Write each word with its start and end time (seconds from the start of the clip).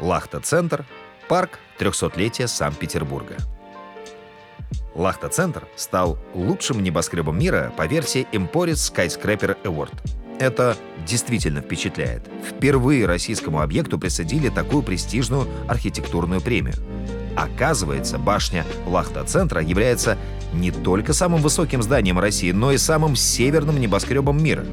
Лахта-центр, 0.00 0.86
парк 1.28 1.58
300-летия 1.78 2.46
Санкт-Петербурга. 2.46 3.36
Лахта-центр 4.94 5.66
стал 5.76 6.18
лучшим 6.34 6.82
небоскребом 6.82 7.38
мира 7.38 7.72
по 7.76 7.86
версии 7.86 8.26
Emporis 8.32 8.92
Skyscraper 8.92 9.56
Award. 9.64 9.94
Это 10.38 10.74
действительно 11.06 11.60
впечатляет. 11.60 12.22
Впервые 12.48 13.04
российскому 13.04 13.60
объекту 13.60 13.98
присудили 13.98 14.48
такую 14.48 14.82
престижную 14.82 15.46
архитектурную 15.68 16.40
премию. 16.40 16.76
Оказывается, 17.36 18.18
башня 18.18 18.64
Лахта-центра 18.86 19.60
является 19.60 20.16
не 20.54 20.70
только 20.70 21.12
самым 21.12 21.42
высоким 21.42 21.82
зданием 21.82 22.18
России, 22.18 22.52
но 22.52 22.72
и 22.72 22.78
самым 22.78 23.16
северным 23.16 23.78
небоскребом 23.78 24.42
мира. 24.42 24.64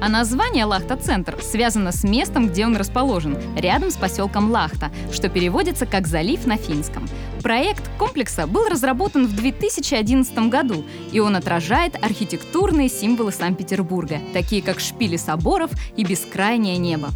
А 0.00 0.08
название 0.08 0.64
Лахта-центр 0.64 1.36
связано 1.42 1.92
с 1.92 2.04
местом, 2.04 2.48
где 2.48 2.66
он 2.66 2.76
расположен, 2.76 3.36
рядом 3.56 3.90
с 3.90 3.96
поселком 3.96 4.50
Лахта, 4.50 4.90
что 5.12 5.28
переводится 5.28 5.86
как 5.86 6.06
«залив» 6.06 6.46
на 6.46 6.56
финском. 6.56 7.08
Проект 7.42 7.82
комплекса 7.98 8.46
был 8.46 8.68
разработан 8.68 9.26
в 9.26 9.34
2011 9.34 10.38
году, 10.48 10.84
и 11.12 11.20
он 11.20 11.36
отражает 11.36 11.96
архитектурные 12.02 12.88
символы 12.88 13.32
Санкт-Петербурга, 13.32 14.20
такие 14.32 14.62
как 14.62 14.80
шпили 14.80 15.16
соборов 15.16 15.70
и 15.96 16.04
бескрайнее 16.04 16.78
небо. 16.78 17.10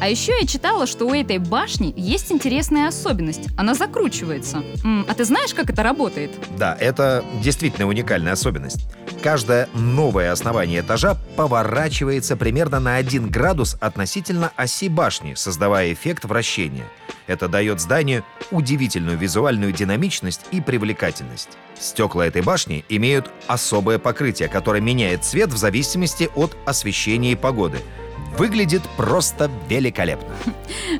А 0.00 0.08
еще 0.08 0.32
я 0.40 0.46
читала, 0.46 0.86
что 0.86 1.06
у 1.06 1.14
этой 1.14 1.38
башни 1.38 1.92
есть 1.96 2.30
интересная 2.30 2.88
особенность. 2.88 3.48
Она 3.56 3.74
закручивается. 3.74 4.62
А 5.08 5.14
ты 5.14 5.24
знаешь, 5.24 5.54
как 5.54 5.70
это 5.70 5.82
работает? 5.82 6.30
Да, 6.58 6.76
это 6.78 7.24
действительно 7.42 7.88
уникальная 7.88 8.32
особенность. 8.32 8.86
Каждое 9.24 9.70
новое 9.72 10.32
основание 10.32 10.82
этажа 10.82 11.16
поворачивается 11.34 12.36
примерно 12.36 12.78
на 12.78 12.96
1 12.96 13.30
градус 13.30 13.74
относительно 13.80 14.52
оси 14.54 14.90
башни, 14.90 15.32
создавая 15.32 15.94
эффект 15.94 16.26
вращения. 16.26 16.84
Это 17.26 17.48
дает 17.48 17.80
зданию 17.80 18.22
удивительную 18.50 19.16
визуальную 19.16 19.72
динамичность 19.72 20.42
и 20.50 20.60
привлекательность. 20.60 21.56
Стекла 21.80 22.26
этой 22.26 22.42
башни 22.42 22.84
имеют 22.90 23.30
особое 23.46 23.98
покрытие, 23.98 24.50
которое 24.50 24.82
меняет 24.82 25.24
цвет 25.24 25.50
в 25.50 25.56
зависимости 25.56 26.28
от 26.36 26.54
освещения 26.66 27.32
и 27.32 27.36
погоды– 27.36 27.78
выглядит 28.38 28.82
просто 28.96 29.50
великолепно. 29.68 30.34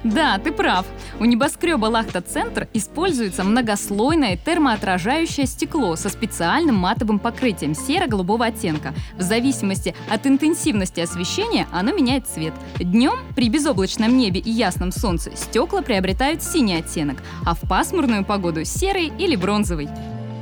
Да, 0.02 0.38
ты 0.38 0.52
прав. 0.52 0.86
У 1.20 1.24
небоскреба 1.24 1.86
Лахта-центр 1.86 2.68
используется 2.72 3.44
многослойное 3.44 4.36
термоотражающее 4.36 5.46
стекло 5.46 5.96
со 5.96 6.08
специальным 6.08 6.76
матовым 6.76 7.18
покрытием 7.18 7.74
серо-голубого 7.74 8.46
оттенка. 8.46 8.94
В 9.16 9.22
зависимости 9.22 9.94
от 10.10 10.26
интенсивности 10.26 11.00
освещения 11.00 11.66
оно 11.72 11.92
меняет 11.92 12.26
цвет. 12.26 12.54
Днем 12.78 13.18
при 13.34 13.48
безоблачном 13.48 14.16
небе 14.16 14.40
и 14.40 14.50
ясном 14.50 14.92
солнце 14.92 15.36
стекла 15.36 15.82
приобретают 15.82 16.42
синий 16.42 16.76
оттенок, 16.76 17.18
а 17.46 17.54
в 17.54 17.60
пасмурную 17.68 18.24
погоду 18.24 18.64
серый 18.64 19.12
или 19.18 19.36
бронзовый. 19.36 19.88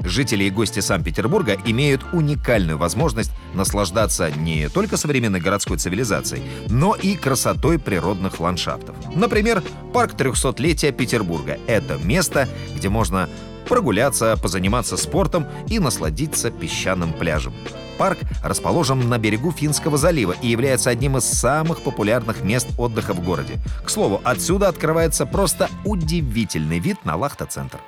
Жители 0.05 0.45
и 0.45 0.51
гости 0.51 0.81
Санкт-Петербурга 0.81 1.57
имеют 1.65 2.03
уникальную 2.13 2.79
возможность 2.79 3.31
наслаждаться 3.55 4.31
не 4.31 4.69
только 4.69 4.97
современной 4.97 5.41
городской 5.41 5.79
цивилизацией, 5.79 6.43
но 6.69 6.95
и 6.95 7.17
красотой 7.17 7.79
природных 7.79 8.41
ландшафтов. 8.41 8.97
Например, 9.15 9.63
парк 9.93 10.15
300-летия 10.15 10.93
Петербурга— 10.93 11.59
это 11.67 11.97
место, 11.99 12.49
где 12.77 12.89
можно 12.89 13.29
прогуляться, 13.69 14.37
позаниматься 14.37 14.97
спортом 14.97 15.47
и 15.69 15.79
насладиться 15.79 16.51
песчаным 16.51 17.13
пляжем. 17.13 17.55
Парк 17.99 18.19
расположен 18.43 19.09
на 19.09 19.19
берегу 19.19 19.53
Финского 19.53 19.97
залива 19.97 20.35
и 20.43 20.49
является 20.49 20.91
одним 20.91 21.19
из 21.19 21.25
самых 21.25 21.83
популярных 21.83 22.43
мест 22.43 22.67
отдыха 22.77 23.15
в 23.15 23.25
городе. 23.25 23.59
К 23.85 23.91
слову, 23.91 24.21
отсюда 24.25 24.69
открывается 24.69 25.25
просто 25.25 25.69
удивительный 25.85 26.81
вид 26.81 27.05
на 27.05 27.17
Лахта-центр. 27.17 27.79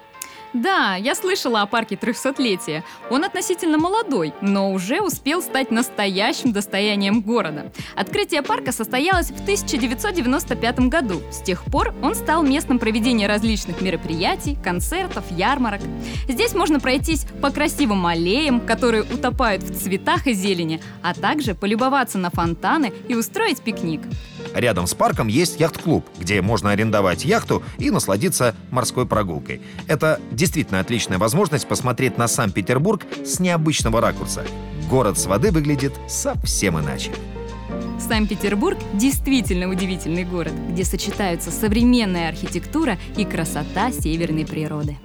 Да, 0.55 0.95
я 0.95 1.17
слышала 1.17 1.63
о 1.63 1.67
парке 1.67 1.97
300-летия. 1.97 2.85
Он 3.11 3.25
относительно 3.25 3.77
молодой, 3.77 4.33
но 4.41 4.73
уже 4.73 5.01
успел 5.01 5.43
стать 5.43 5.73
настоящим 5.73 6.53
достоянием 6.53 7.23
города. 7.23 7.73
Открытие 7.97 8.41
парка 8.43 8.71
состоялось 8.71 9.33
в 9.33 9.43
1995 9.43 10.79
году. 10.89 11.21
С 11.33 11.43
тех 11.43 11.65
пор 11.65 11.93
он 12.03 12.15
стал 12.15 12.45
местом 12.45 12.79
проведения 12.79 13.27
различных 13.27 13.81
мероприятий, 13.81 14.57
концертов, 14.63 15.25
ярмарок. 15.31 15.81
Здесь 16.29 16.55
можно 16.55 16.79
пройтись 16.79 17.27
по 17.43 17.51
красивым 17.51 18.07
аллеям, 18.07 18.61
которые 18.61 19.03
утопают 19.03 19.65
в 19.65 19.77
цветах 19.77 20.29
и 20.29 20.35
зелени, 20.35 20.81
а 21.03 21.15
также 21.15 21.57
полюбоваться 21.57 22.17
на 22.17 22.31
фонтаны 22.31 22.93
и 23.09 23.17
устроить 23.17 23.61
пикник. 23.61 24.03
Рядом 24.55 24.87
с 24.87 24.95
парком 24.95 25.27
есть 25.27 25.59
яхт-клуб, 25.59 26.07
где 26.21 26.41
можно 26.41 26.71
арендовать 26.71 27.25
яхту 27.25 27.65
и 27.79 27.91
насладиться 27.91 28.55
морской 28.71 29.05
прогулкой. 29.05 29.61
Это 29.89 30.21
действительно 30.45 30.81
отличная 30.81 31.17
возможность 31.17 31.67
посмотреть 31.67 32.19
на 32.19 32.29
Санкт-Петербург 32.29 33.07
с 33.25 33.41
необычного 33.41 34.03
ракурса. 34.03 34.45
Город 34.91 35.19
с 35.19 35.25
воды 35.25 35.51
выглядит 35.51 35.95
совсем 36.07 36.79
иначе. 36.79 37.13
Санкт-Петербург 37.99 38.77
действительно 38.93 39.71
удивительный 39.71 40.25
город, 40.25 40.53
где 40.69 40.85
сочетаются 40.85 41.51
современная 41.51 42.29
архитектура 42.29 42.99
и 43.17 43.25
красота 43.25 43.91
северной 43.91 44.45
природы. 44.45 44.99